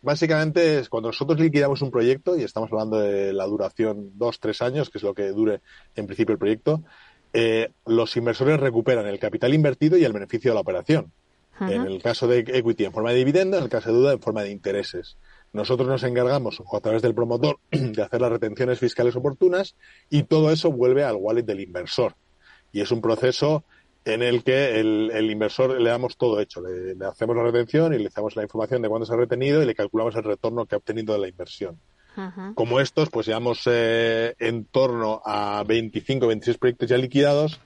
Básicamente, 0.02 0.80
es 0.80 0.90
cuando 0.90 1.10
nosotros 1.10 1.40
liquidamos 1.40 1.82
un 1.82 1.92
proyecto, 1.92 2.38
y 2.38 2.44
estamos 2.44 2.72
hablando 2.72 3.00
de 3.00 3.34
la 3.34 3.46
duración 3.46 4.12
dos, 4.16 4.40
tres 4.40 4.62
años, 4.62 4.90
que 4.90 5.00
es 5.00 5.04
lo 5.04 5.14
que 5.14 5.30
dure 5.30 5.62
en 5.96 6.06
principio 6.06 6.34
el 6.34 6.40
proyecto, 6.40 6.84
eh, 7.34 7.72
los 7.86 8.16
inversores 8.16 8.60
recuperan 8.60 9.08
el 9.08 9.20
capital 9.20 9.54
invertido 9.54 9.98
y 9.98 10.06
el 10.06 10.14
beneficio 10.14 10.52
de 10.52 10.56
la 10.56 10.62
operación. 10.62 11.12
En 11.60 11.84
el 11.84 12.02
caso 12.02 12.28
de 12.28 12.40
equity 12.40 12.86
en 12.86 12.92
forma 12.92 13.12
de 13.12 13.18
dividendo, 13.18 13.58
en 13.58 13.64
el 13.64 13.70
caso 13.70 13.90
de 13.90 13.96
deuda 13.96 14.14
en 14.14 14.20
forma 14.20 14.42
de 14.42 14.50
intereses. 14.50 15.18
Nosotros 15.54 15.88
nos 15.88 16.04
encargamos, 16.04 16.62
a 16.72 16.80
través 16.80 17.02
del 17.04 17.14
promotor, 17.14 17.60
de 17.72 18.02
hacer 18.02 18.22
las 18.22 18.32
retenciones 18.32 18.80
fiscales 18.80 19.16
oportunas 19.16 19.76
y 20.10 20.24
todo 20.24 20.52
eso 20.52 20.72
vuelve 20.72 21.04
al 21.04 21.16
wallet 21.16 21.44
del 21.44 21.62
inversor. 21.62 22.16
Y 22.72 22.82
es 22.82 22.92
un 22.92 23.02
proceso 23.02 23.64
en 24.06 24.22
el 24.22 24.44
que 24.44 24.80
el, 24.80 25.30
inversor 25.32 25.80
le 25.80 25.90
damos 25.90 26.18
todo 26.18 26.40
hecho. 26.40 26.62
Le, 26.62 26.96
hacemos 27.06 27.36
la 27.36 27.44
retención 27.44 27.94
y 27.94 28.00
le 28.00 28.10
damos 28.10 28.36
la 28.36 28.44
información 28.44 28.82
de 28.82 28.90
cuándo 28.90 29.06
se 29.06 29.14
ha 29.14 29.18
retenido 29.18 29.62
y 29.62 29.66
le 29.66 29.76
calculamos 29.76 30.16
el 30.16 30.24
retorno 30.24 30.66
que 30.66 30.76
ha 30.76 30.78
obtenido 30.78 31.14
de 31.14 31.20
la 31.20 31.28
inversión. 31.28 31.80
Como 32.54 32.80
estos, 32.80 33.10
pues 33.10 33.26
llevamos 33.26 33.64
eh, 33.66 34.36
en 34.38 34.66
torno 34.66 35.22
a 35.26 35.64
25, 35.66 36.28
26 36.28 36.58
proyectos 36.60 36.90
ya 36.90 36.98
liquidados 36.98 37.60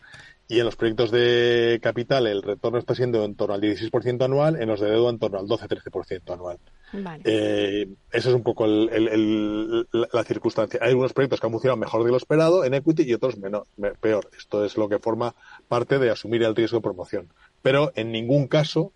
y 0.47 0.59
en 0.59 0.65
los 0.65 0.77
proyectos 0.77 1.11
de 1.11 1.79
capital 1.83 2.27
el 2.27 2.41
retorno 2.41 2.79
está 2.79 2.95
siendo 2.95 3.25
en 3.25 3.35
torno 3.35 3.55
al 3.55 3.61
16% 3.61 4.23
anual, 4.23 4.61
en 4.61 4.69
los 4.69 4.79
de 4.79 4.89
deuda 4.89 5.09
en 5.09 5.19
torno 5.19 5.39
al 5.39 5.47
12-13% 5.47 6.33
anual. 6.33 6.59
Vale. 6.93 7.21
Eh, 7.25 7.89
esa 8.11 8.29
es 8.29 8.35
un 8.35 8.43
poco 8.43 8.65
la 8.65 10.23
circunstancia. 10.23 10.79
Hay 10.81 10.89
algunos 10.89 11.13
proyectos 11.13 11.39
que 11.39 11.47
han 11.47 11.51
funcionado 11.51 11.77
mejor 11.77 12.03
de 12.03 12.11
lo 12.11 12.17
esperado 12.17 12.63
en 12.63 12.73
equity 12.73 13.03
y 13.03 13.13
otros 13.13 13.37
menos, 13.37 13.67
peor. 13.99 14.29
Esto 14.37 14.63
es 14.63 14.77
lo 14.77 14.87
que 14.87 14.99
forma 14.99 15.35
parte 15.67 15.99
de 15.99 16.09
asumir 16.09 16.43
el 16.43 16.55
riesgo 16.55 16.77
de 16.77 16.83
promoción. 16.83 17.27
Pero 17.61 17.91
en 17.95 18.11
ningún 18.11 18.47
caso 18.47 18.93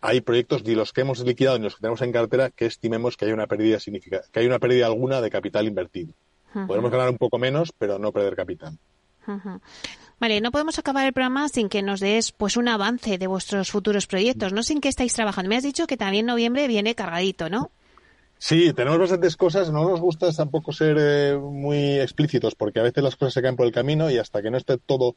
hay 0.00 0.20
proyectos 0.22 0.64
de 0.64 0.74
los 0.74 0.92
que 0.92 1.02
hemos 1.02 1.20
liquidado 1.20 1.56
y 1.56 1.60
los 1.60 1.76
que 1.76 1.82
tenemos 1.82 2.02
en 2.02 2.12
cartera 2.12 2.50
que 2.50 2.66
estimemos 2.66 3.16
que 3.16 3.26
hay 3.26 3.32
una 3.32 3.46
pérdida 3.46 3.78
significativa, 3.78 4.30
que 4.32 4.40
hay 4.40 4.46
una 4.46 4.58
pérdida 4.58 4.86
alguna 4.86 5.20
de 5.20 5.30
capital 5.30 5.66
invertido. 5.66 6.14
Podemos 6.66 6.90
ganar 6.90 7.10
un 7.10 7.18
poco 7.18 7.38
menos, 7.38 7.72
pero 7.78 7.98
no 7.98 8.10
perder 8.10 8.34
capital. 8.34 8.76
Vale, 10.20 10.42
no 10.42 10.50
podemos 10.52 10.78
acabar 10.78 11.06
el 11.06 11.14
programa 11.14 11.48
sin 11.48 11.70
que 11.70 11.80
nos 11.80 11.98
des 11.98 12.32
pues 12.32 12.58
un 12.58 12.68
avance 12.68 13.16
de 13.16 13.26
vuestros 13.26 13.70
futuros 13.70 14.06
proyectos, 14.06 14.52
no 14.52 14.62
sin 14.62 14.82
que 14.82 14.90
estáis 14.90 15.14
trabajando. 15.14 15.48
Me 15.48 15.56
has 15.56 15.62
dicho 15.62 15.86
que 15.86 15.96
también 15.96 16.26
noviembre 16.26 16.68
viene 16.68 16.94
cargadito, 16.94 17.48
¿no? 17.48 17.70
Sí, 18.36 18.74
tenemos 18.74 18.98
bastantes 18.98 19.34
cosas. 19.36 19.70
No 19.70 19.88
nos 19.88 19.98
gusta 19.98 20.30
tampoco 20.30 20.72
ser 20.72 20.98
eh, 21.00 21.38
muy 21.38 21.98
explícitos 21.98 22.54
porque 22.54 22.80
a 22.80 22.82
veces 22.82 23.02
las 23.02 23.16
cosas 23.16 23.32
se 23.32 23.40
caen 23.40 23.56
por 23.56 23.64
el 23.64 23.72
camino 23.72 24.10
y 24.10 24.18
hasta 24.18 24.42
que 24.42 24.50
no 24.50 24.58
esté 24.58 24.76
todo 24.76 25.16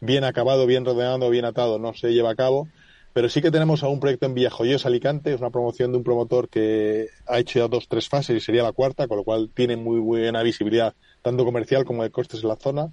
bien 0.00 0.24
acabado, 0.24 0.66
bien 0.66 0.86
rodeado, 0.86 1.28
bien 1.28 1.44
atado, 1.44 1.78
no 1.78 1.92
se 1.92 2.14
lleva 2.14 2.30
a 2.30 2.34
cabo. 2.34 2.68
Pero 3.12 3.28
sí 3.28 3.42
que 3.42 3.50
tenemos 3.50 3.82
a 3.82 3.88
un 3.88 4.00
proyecto 4.00 4.26
en 4.26 4.34
Villajoyos, 4.34 4.86
Alicante, 4.86 5.34
es 5.34 5.40
una 5.40 5.50
promoción 5.50 5.92
de 5.92 5.98
un 5.98 6.04
promotor 6.04 6.48
que 6.48 7.08
ha 7.26 7.38
hecho 7.38 7.58
ya 7.58 7.68
dos, 7.68 7.86
tres 7.88 8.08
fases 8.08 8.36
y 8.36 8.40
sería 8.40 8.62
la 8.62 8.72
cuarta, 8.72 9.08
con 9.08 9.18
lo 9.18 9.24
cual 9.24 9.50
tiene 9.52 9.76
muy 9.76 9.98
buena 9.98 10.42
visibilidad, 10.42 10.94
tanto 11.20 11.44
comercial 11.44 11.84
como 11.84 12.02
de 12.02 12.10
costes 12.10 12.42
en 12.42 12.48
la 12.48 12.56
zona. 12.56 12.92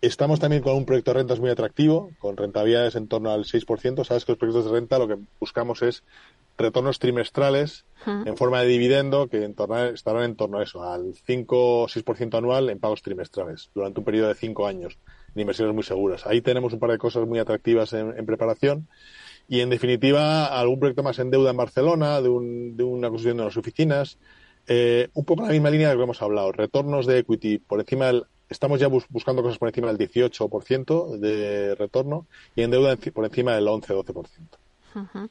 Estamos 0.00 0.38
también 0.38 0.62
con 0.62 0.76
un 0.76 0.84
proyecto 0.84 1.10
de 1.10 1.18
rentas 1.18 1.40
muy 1.40 1.50
atractivo, 1.50 2.12
con 2.20 2.36
rentabilidades 2.36 2.94
en 2.94 3.08
torno 3.08 3.32
al 3.32 3.44
6%. 3.44 4.04
Sabes 4.04 4.24
que 4.24 4.32
los 4.32 4.38
proyectos 4.38 4.66
de 4.66 4.70
renta 4.70 4.96
lo 4.96 5.08
que 5.08 5.18
buscamos 5.40 5.82
es 5.82 6.04
retornos 6.56 7.00
trimestrales 7.00 7.84
en 8.06 8.36
forma 8.36 8.60
de 8.60 8.68
dividendo 8.68 9.28
que 9.28 9.44
en 9.44 9.54
torno, 9.54 9.86
estarán 9.86 10.22
en 10.24 10.36
torno 10.36 10.58
a 10.58 10.62
eso, 10.62 10.84
al 10.84 11.14
5 11.24 11.82
o 11.82 11.88
6% 11.88 12.38
anual 12.38 12.70
en 12.70 12.78
pagos 12.78 13.02
trimestrales 13.02 13.70
durante 13.74 14.00
un 14.00 14.04
periodo 14.04 14.28
de 14.28 14.34
5 14.34 14.66
años 14.66 14.98
en 15.34 15.40
inversiones 15.40 15.74
muy 15.74 15.82
seguras. 15.82 16.26
Ahí 16.26 16.42
tenemos 16.42 16.72
un 16.72 16.78
par 16.78 16.90
de 16.90 16.98
cosas 16.98 17.26
muy 17.26 17.40
atractivas 17.40 17.92
en, 17.92 18.24
preparación 18.24 18.88
y 19.48 19.60
en 19.60 19.70
definitiva 19.70 20.46
algún 20.46 20.78
proyecto 20.78 21.02
más 21.02 21.18
en 21.18 21.30
deuda 21.30 21.50
en 21.50 21.56
Barcelona, 21.56 22.20
de, 22.20 22.28
una 22.28 23.08
construcción 23.08 23.36
de 23.36 23.42
unas 23.42 23.56
oficinas. 23.56 24.18
Eh, 24.68 25.08
un 25.14 25.24
poco 25.24 25.42
la 25.42 25.50
misma 25.50 25.70
línea 25.70 25.88
de 25.88 25.94
lo 25.94 26.00
que 26.00 26.04
hemos 26.04 26.22
hablado, 26.22 26.52
retornos 26.52 27.06
de 27.06 27.18
equity 27.18 27.58
por 27.58 27.80
encima 27.80 28.06
del 28.06 28.26
estamos 28.48 28.80
ya 28.80 28.88
buscando 28.88 29.42
cosas 29.42 29.58
por 29.58 29.68
encima 29.68 29.92
del 29.92 29.98
18% 29.98 31.18
de 31.18 31.74
retorno 31.74 32.26
y 32.54 32.62
en 32.62 32.70
deuda 32.70 32.96
por 32.96 33.24
encima 33.24 33.54
del 33.54 33.66
11-12%. 33.66 35.28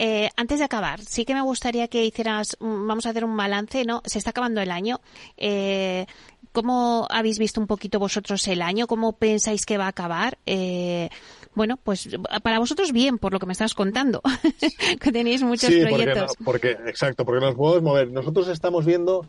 Eh, 0.00 0.30
antes 0.36 0.60
de 0.60 0.64
acabar, 0.64 1.00
sí 1.00 1.24
que 1.24 1.34
me 1.34 1.42
gustaría 1.42 1.88
que 1.88 2.04
hicieras, 2.04 2.56
vamos 2.60 3.04
a 3.06 3.10
hacer 3.10 3.24
un 3.24 3.36
balance, 3.36 3.84
¿no? 3.84 4.00
Se 4.04 4.18
está 4.18 4.30
acabando 4.30 4.60
el 4.60 4.70
año. 4.70 5.00
Eh, 5.36 6.06
¿Cómo 6.52 7.06
habéis 7.10 7.38
visto 7.38 7.60
un 7.60 7.66
poquito 7.66 7.98
vosotros 7.98 8.46
el 8.46 8.62
año? 8.62 8.86
¿Cómo 8.86 9.12
pensáis 9.12 9.66
que 9.66 9.76
va 9.76 9.86
a 9.86 9.88
acabar? 9.88 10.38
Eh, 10.46 11.10
bueno, 11.54 11.76
pues 11.82 12.08
para 12.44 12.60
vosotros 12.60 12.92
bien, 12.92 13.18
por 13.18 13.32
lo 13.32 13.40
que 13.40 13.46
me 13.46 13.52
estás 13.52 13.74
contando, 13.74 14.22
que 15.00 15.12
tenéis 15.12 15.42
muchos 15.42 15.70
proyectos. 15.74 16.36
porque, 16.44 16.70
exacto, 16.86 17.24
porque 17.24 17.44
nos 17.44 17.56
podemos 17.56 17.82
mover. 17.82 18.12
Nosotros 18.12 18.46
estamos 18.48 18.86
viendo 18.86 19.26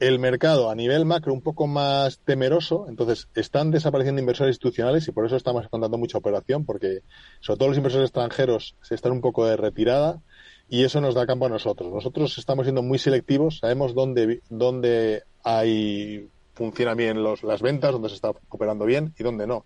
el 0.00 0.18
mercado 0.18 0.70
a 0.70 0.74
nivel 0.74 1.04
macro 1.04 1.32
un 1.32 1.40
poco 1.40 1.66
más 1.66 2.20
temeroso, 2.20 2.86
entonces 2.88 3.28
están 3.34 3.70
desapareciendo 3.70 4.20
inversores 4.20 4.52
institucionales 4.52 5.08
y 5.08 5.12
por 5.12 5.26
eso 5.26 5.36
estamos 5.36 5.68
contando 5.68 5.98
mucha 5.98 6.18
operación, 6.18 6.64
porque 6.64 7.02
sobre 7.40 7.58
todo 7.58 7.68
los 7.68 7.78
inversores 7.78 8.06
extranjeros 8.06 8.76
se 8.80 8.94
están 8.94 9.12
un 9.12 9.20
poco 9.20 9.46
de 9.46 9.56
retirada 9.56 10.22
y 10.68 10.84
eso 10.84 11.00
nos 11.00 11.14
da 11.14 11.26
campo 11.26 11.46
a 11.46 11.48
nosotros. 11.48 11.92
Nosotros 11.92 12.38
estamos 12.38 12.64
siendo 12.64 12.82
muy 12.82 12.98
selectivos, 12.98 13.58
sabemos 13.58 13.94
dónde, 13.94 14.42
dónde 14.50 15.24
hay 15.42 16.28
funcionan 16.54 16.96
bien 16.96 17.22
los, 17.22 17.42
las 17.42 17.62
ventas, 17.62 17.92
dónde 17.92 18.08
se 18.08 18.16
está 18.16 18.32
operando 18.48 18.84
bien 18.84 19.14
y 19.18 19.22
dónde 19.22 19.46
no. 19.46 19.64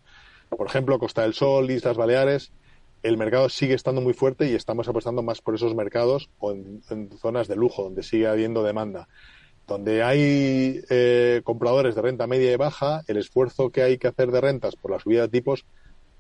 Por 0.48 0.66
ejemplo, 0.66 0.98
Costa 0.98 1.22
del 1.22 1.34
Sol, 1.34 1.70
Islas 1.70 1.96
Baleares, 1.96 2.52
el 3.02 3.16
mercado 3.16 3.48
sigue 3.48 3.74
estando 3.74 4.00
muy 4.00 4.12
fuerte 4.12 4.48
y 4.50 4.54
estamos 4.54 4.88
apostando 4.88 5.22
más 5.22 5.40
por 5.40 5.54
esos 5.54 5.74
mercados 5.74 6.30
o 6.38 6.52
en 6.52 6.82
zonas 7.18 7.48
de 7.48 7.56
lujo, 7.56 7.82
donde 7.82 8.02
sigue 8.02 8.28
habiendo 8.28 8.62
demanda 8.62 9.08
donde 9.66 10.02
hay 10.02 10.83
eh, 10.90 11.40
compradores 11.45 11.95
de 11.95 12.02
renta 12.02 12.26
media 12.26 12.52
y 12.52 12.57
baja, 12.57 13.02
el 13.07 13.16
esfuerzo 13.16 13.71
que 13.71 13.83
hay 13.83 13.99
que 13.99 14.09
hacer 14.09 14.31
de 14.31 14.40
rentas 14.40 14.76
por 14.76 14.90
la 14.90 14.99
subida 14.99 15.23
de 15.23 15.28
tipos 15.28 15.64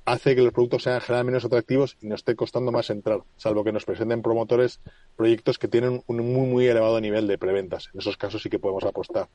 hace 0.04 0.34
que 0.34 0.42
los 0.42 0.52
productos 0.52 0.82
sean 0.82 1.00
generalmente 1.00 1.32
menos 1.32 1.44
atractivos 1.44 1.96
y 2.00 2.08
nos 2.08 2.20
esté 2.20 2.34
costando 2.34 2.72
más 2.72 2.90
entrar, 2.90 3.20
salvo 3.36 3.62
que 3.62 3.72
nos 3.72 3.84
presenten 3.84 4.22
promotores 4.22 4.80
proyectos 5.16 5.58
que 5.58 5.68
tienen 5.68 6.02
un 6.06 6.16
muy, 6.18 6.48
muy 6.48 6.66
elevado 6.66 7.00
nivel 7.00 7.26
de 7.26 7.38
preventas. 7.38 7.88
En 7.94 8.00
esos 8.00 8.16
casos 8.16 8.42
sí 8.42 8.50
que 8.50 8.58
podemos 8.58 8.84
apostar. 8.84 9.28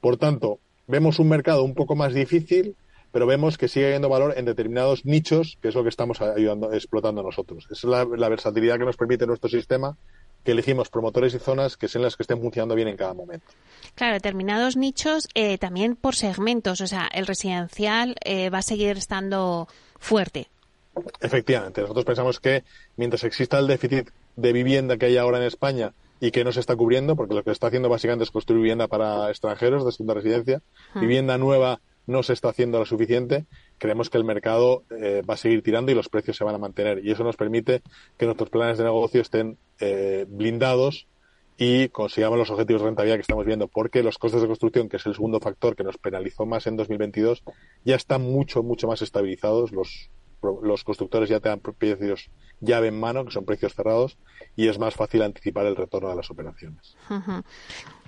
Por 0.00 0.16
tanto, 0.16 0.58
vemos 0.86 1.18
un 1.18 1.28
mercado 1.28 1.62
un 1.64 1.74
poco 1.74 1.96
más 1.96 2.12
difícil, 2.12 2.76
pero 3.12 3.26
vemos 3.26 3.56
que 3.56 3.68
sigue 3.68 3.86
habiendo 3.86 4.08
valor 4.08 4.34
en 4.36 4.44
determinados 4.44 5.06
nichos, 5.06 5.56
que 5.62 5.68
es 5.68 5.74
lo 5.74 5.82
que 5.82 5.88
estamos 5.88 6.20
ayudando, 6.20 6.72
explotando 6.72 7.22
nosotros. 7.22 7.66
Es 7.70 7.84
la 7.84 8.28
versatilidad 8.28 8.78
que 8.78 8.84
nos 8.84 8.96
permite 8.96 9.26
nuestro 9.26 9.48
sistema 9.48 9.96
que 10.44 10.52
elegimos 10.52 10.90
promotores 10.90 11.34
y 11.34 11.38
zonas 11.38 11.76
que 11.76 11.88
sean 11.88 12.02
las 12.02 12.16
que 12.16 12.22
estén 12.22 12.40
funcionando 12.40 12.74
bien 12.74 12.88
en 12.88 12.96
cada 12.96 13.14
momento. 13.14 13.46
Claro, 13.94 14.14
determinados 14.14 14.76
nichos 14.76 15.28
eh, 15.34 15.58
también 15.58 15.96
por 15.96 16.14
segmentos, 16.14 16.80
o 16.80 16.86
sea, 16.86 17.08
el 17.12 17.26
residencial 17.26 18.16
eh, 18.24 18.50
va 18.50 18.58
a 18.58 18.62
seguir 18.62 18.98
estando 18.98 19.68
fuerte. 19.98 20.48
Efectivamente, 21.20 21.80
nosotros 21.80 22.04
pensamos 22.04 22.38
que 22.38 22.62
mientras 22.96 23.24
exista 23.24 23.58
el 23.58 23.66
déficit 23.66 24.10
de 24.36 24.52
vivienda 24.52 24.96
que 24.96 25.06
hay 25.06 25.16
ahora 25.16 25.38
en 25.38 25.44
España 25.44 25.92
y 26.20 26.30
que 26.30 26.44
no 26.44 26.52
se 26.52 26.60
está 26.60 26.76
cubriendo, 26.76 27.16
porque 27.16 27.34
lo 27.34 27.42
que 27.42 27.50
está 27.50 27.68
haciendo 27.68 27.88
básicamente 27.88 28.24
es 28.24 28.30
construir 28.30 28.62
vivienda 28.62 28.86
para 28.86 29.30
extranjeros 29.30 29.84
de 29.84 29.92
segunda 29.92 30.14
residencia, 30.14 30.62
vivienda 30.94 31.38
nueva 31.38 31.80
no 32.06 32.22
se 32.22 32.34
está 32.34 32.50
haciendo 32.50 32.78
lo 32.78 32.86
suficiente, 32.86 33.46
creemos 33.84 34.08
que 34.08 34.16
el 34.16 34.24
mercado 34.24 34.82
eh, 34.98 35.20
va 35.28 35.34
a 35.34 35.36
seguir 35.36 35.62
tirando 35.62 35.92
y 35.92 35.94
los 35.94 36.08
precios 36.08 36.38
se 36.38 36.44
van 36.44 36.54
a 36.54 36.58
mantener. 36.58 37.04
Y 37.04 37.10
eso 37.10 37.22
nos 37.22 37.36
permite 37.36 37.82
que 38.16 38.24
nuestros 38.24 38.48
planes 38.48 38.78
de 38.78 38.84
negocio 38.84 39.20
estén 39.20 39.58
eh, 39.78 40.24
blindados 40.26 41.06
y 41.58 41.90
consigamos 41.90 42.38
los 42.38 42.48
objetivos 42.48 42.80
de 42.80 42.86
rentabilidad 42.86 43.16
que 43.16 43.20
estamos 43.20 43.44
viendo, 43.44 43.68
porque 43.68 44.02
los 44.02 44.16
costes 44.16 44.40
de 44.40 44.46
construcción, 44.46 44.88
que 44.88 44.96
es 44.96 45.04
el 45.04 45.12
segundo 45.12 45.38
factor 45.38 45.76
que 45.76 45.84
nos 45.84 45.98
penalizó 45.98 46.46
más 46.46 46.66
en 46.66 46.78
2022, 46.78 47.42
ya 47.84 47.94
están 47.94 48.22
mucho, 48.22 48.62
mucho 48.62 48.88
más 48.88 49.02
estabilizados. 49.02 49.70
Los, 49.70 50.08
los 50.62 50.84
constructores 50.84 51.28
ya 51.28 51.40
te 51.40 51.48
dan 51.48 51.60
precios 51.60 52.30
llave 52.60 52.88
en 52.88 52.98
mano, 52.98 53.24
que 53.24 53.30
son 53.30 53.44
precios 53.44 53.74
cerrados, 53.74 54.16
y 54.56 54.68
es 54.68 54.78
más 54.78 54.94
fácil 54.94 55.22
anticipar 55.22 55.66
el 55.66 55.76
retorno 55.76 56.08
de 56.08 56.16
las 56.16 56.30
operaciones. 56.30 56.96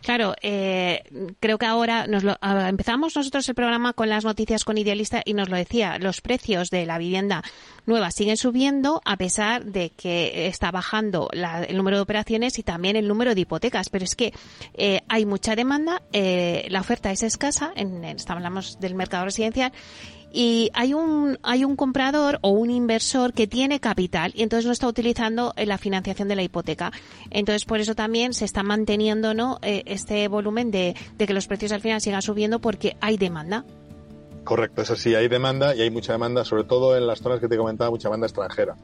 Claro, 0.02 0.34
eh, 0.40 1.02
creo 1.40 1.58
que 1.58 1.66
ahora 1.66 2.06
nos 2.06 2.22
lo, 2.22 2.36
empezamos 2.40 3.16
nosotros 3.16 3.48
el 3.48 3.54
programa 3.54 3.92
con 3.92 4.08
las 4.08 4.24
noticias 4.24 4.64
con 4.64 4.78
Idealista 4.78 5.22
y 5.24 5.34
nos 5.34 5.48
lo 5.48 5.56
decía, 5.56 5.98
los 5.98 6.20
precios 6.20 6.70
de 6.70 6.86
la 6.86 6.98
vivienda 6.98 7.42
nueva 7.86 8.12
siguen 8.12 8.36
subiendo 8.36 9.00
a 9.04 9.16
pesar 9.16 9.64
de 9.64 9.90
que 9.90 10.46
está 10.46 10.70
bajando 10.70 11.28
el 11.32 11.76
número 11.76 11.96
de 11.96 12.02
operaciones 12.02 12.58
y 12.58 12.62
también 12.62 12.94
el 12.94 13.08
número 13.08 13.34
de 13.34 13.40
hipotecas, 13.40 13.88
pero 13.88 14.04
es 14.04 14.14
que 14.14 14.32
eh, 14.74 15.00
hay 15.08 15.26
mucha 15.26 15.56
demanda, 15.56 16.02
eh, 16.12 16.66
la 16.68 16.80
oferta 16.80 17.10
es 17.10 17.24
escasa, 17.24 17.72
en, 17.74 18.04
hablamos 18.28 18.78
del 18.78 18.94
mercado 18.94 19.24
residencial 19.24 19.72
y 20.36 20.70
hay 20.74 20.92
un 20.92 21.38
hay 21.42 21.64
un 21.64 21.76
comprador 21.76 22.38
o 22.42 22.50
un 22.50 22.70
inversor 22.70 23.32
que 23.32 23.46
tiene 23.46 23.80
capital 23.80 24.32
y 24.34 24.42
entonces 24.42 24.66
no 24.66 24.72
está 24.72 24.86
utilizando 24.86 25.54
la 25.56 25.78
financiación 25.78 26.28
de 26.28 26.36
la 26.36 26.42
hipoteca. 26.42 26.92
Entonces 27.30 27.64
por 27.64 27.80
eso 27.80 27.94
también 27.94 28.34
se 28.34 28.44
está 28.44 28.62
manteniendo 28.62 29.32
no 29.32 29.58
eh, 29.62 29.82
este 29.86 30.28
volumen 30.28 30.70
de, 30.70 30.94
que 31.16 31.32
los 31.32 31.46
precios 31.46 31.72
al 31.72 31.80
final 31.80 32.02
sigan 32.02 32.20
subiendo 32.20 32.58
porque 32.58 32.98
hay 33.00 33.16
demanda. 33.16 33.64
Correcto, 34.44 34.82
es 34.82 34.90
así, 34.90 35.14
hay 35.14 35.26
demanda 35.28 35.74
y 35.74 35.80
hay 35.80 35.90
mucha 35.90 36.12
demanda, 36.12 36.44
sobre 36.44 36.64
todo 36.64 36.98
en 36.98 37.06
las 37.06 37.20
zonas 37.20 37.40
que 37.40 37.48
te 37.48 37.56
comentaba, 37.56 37.90
mucha 37.90 38.08
demanda 38.08 38.26
extranjera. 38.26 38.76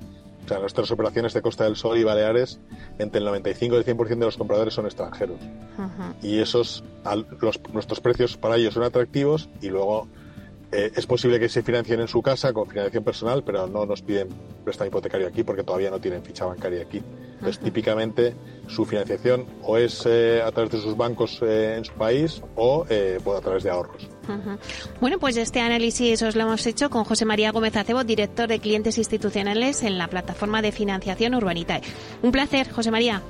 O 0.44 0.48
sea, 0.48 0.58
nuestras 0.58 0.90
operaciones 0.90 1.34
de 1.34 1.42
Costa 1.42 1.64
del 1.64 1.76
Sol 1.76 1.98
y 1.98 2.02
Baleares, 2.02 2.58
entre 2.98 3.18
el 3.18 3.26
95 3.26 3.76
y 3.76 3.78
el 3.78 3.84
100% 3.84 4.08
de 4.08 4.24
los 4.24 4.36
compradores 4.38 4.74
son 4.74 4.86
extranjeros. 4.86 5.38
Y 6.20 6.40
esos, 6.40 6.82
los, 7.40 7.60
nuestros 7.72 8.00
precios 8.00 8.36
para 8.36 8.56
ellos 8.56 8.74
son 8.74 8.82
atractivos 8.82 9.48
y 9.60 9.68
luego 9.68 10.08
Eh, 10.72 10.90
es 10.96 11.06
posible 11.06 11.38
que 11.38 11.50
se 11.50 11.62
financien 11.62 12.00
en 12.00 12.08
su 12.08 12.22
casa 12.22 12.52
con 12.52 12.66
financiación 12.66 13.04
personal, 13.04 13.44
pero 13.44 13.66
no 13.66 13.84
nos 13.84 14.00
piden 14.00 14.28
préstamo 14.64 14.88
hipotecario 14.88 15.28
aquí 15.28 15.44
porque 15.44 15.62
todavía 15.62 15.90
no 15.90 16.00
tienen 16.00 16.22
ficha 16.22 16.46
bancaria 16.46 16.82
aquí. 16.82 17.02
Entonces, 17.34 17.58
típicamente 17.58 18.34
su 18.68 18.86
financiación 18.86 19.44
o 19.62 19.76
es 19.76 20.02
eh, 20.06 20.40
a 20.42 20.50
través 20.50 20.72
de 20.72 20.80
sus 20.80 20.96
bancos 20.96 21.40
eh, 21.42 21.74
en 21.76 21.84
su 21.84 21.92
país 21.92 22.40
o 22.56 22.84
a 22.84 23.40
través 23.40 23.64
de 23.64 23.70
ahorros. 23.70 24.08
Bueno, 25.00 25.18
pues 25.18 25.36
este 25.36 25.60
análisis 25.60 26.22
os 26.22 26.36
lo 26.36 26.42
hemos 26.42 26.64
hecho 26.66 26.88
con 26.88 27.04
José 27.04 27.24
María 27.24 27.52
Gómez 27.52 27.76
Acebo, 27.76 28.04
director 28.04 28.48
de 28.48 28.60
clientes 28.60 28.96
institucionales 28.96 29.82
en 29.82 29.98
la 29.98 30.08
plataforma 30.08 30.62
de 30.62 30.72
financiación 30.72 31.34
Urbanitae. 31.34 31.82
Un 32.22 32.32
placer, 32.32 32.70
José 32.70 32.90
María. 32.90 33.20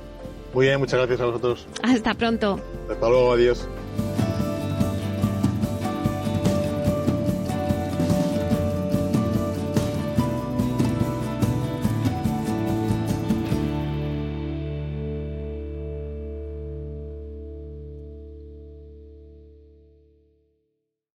Muy 0.53 0.67
bien, 0.67 0.79
muchas 0.79 0.99
gracias 0.99 1.19
a 1.19 1.25
vosotros. 1.25 1.67
Hasta 1.81 2.13
pronto. 2.13 2.59
Hasta 2.89 3.09
luego, 3.09 3.33
adiós. 3.33 3.67